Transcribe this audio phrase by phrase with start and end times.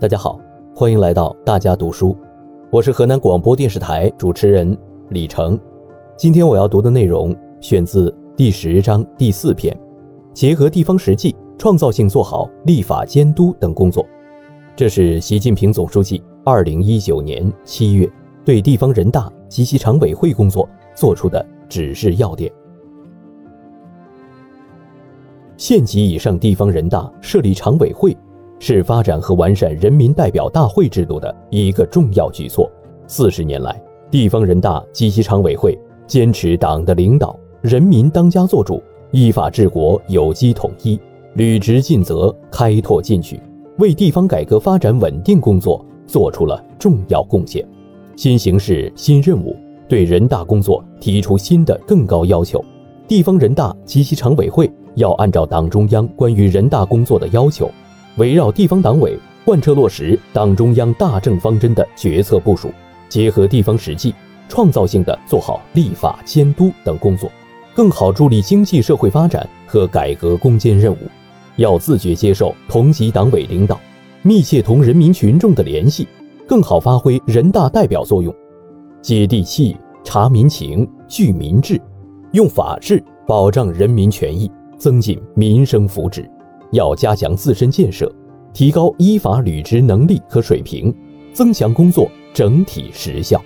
[0.00, 0.40] 大家好，
[0.74, 2.16] 欢迎来到大家读书，
[2.70, 4.76] 我是河南广播电视台主持人
[5.10, 5.58] 李成。
[6.16, 9.78] 今天我要读的内容选自第十章第四篇，
[10.32, 14.06] 结合地方实际，创造性做好立法监督等工作。
[14.74, 18.10] 这是习近平总书记二零一九年七月
[18.44, 22.50] 对地方人大及其常委会工作作出的指示要点。
[25.58, 28.16] 县级以上地方人大设立常委会。
[28.60, 32.70] 是发展和完善人民代表大会制度的一个重要举措。
[33.08, 41.00] 四十年来，地方人大及其常委会坚持党的领导，人民当家作主，依法治国，有机统一，
[41.34, 43.40] 履职尽责，开拓进取，
[43.78, 47.66] 为地方改革发展稳定工作做出了重要贡献。
[48.14, 49.56] 新形势、新任务
[49.88, 52.62] 对人大工作提出新的更高要求，
[53.08, 57.70] 地方人大及其常委会要按照党中央关于人大工作的要求。
[58.20, 62.70] 围绕地方党委贯彻落实党中央大政方针的决策部署，
[63.08, 64.12] 结合地方实际，
[64.46, 67.32] 创造性的做好立法监督等工作，
[67.74, 70.98] 更好助力经济社会发展和改革攻坚任务。
[71.56, 73.80] 要自觉接受同级党委领导，
[74.20, 76.06] 密切同人民群众的联系，
[76.46, 78.34] 更好发挥人大代表作用，
[79.00, 79.74] 接地气、
[80.04, 81.80] 察民情、聚民智，
[82.32, 86.28] 用法治保障人民权益，增进民生福祉。
[86.72, 88.10] 要加强自身建设，
[88.52, 90.94] 提高依法履职能力和水平，
[91.32, 93.42] 增强工作整体实效。